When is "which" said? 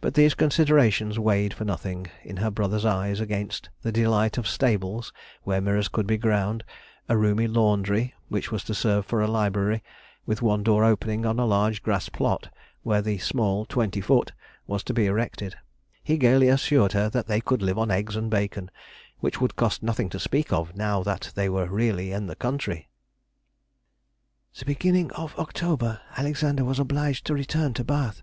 8.28-8.50, 19.20-19.40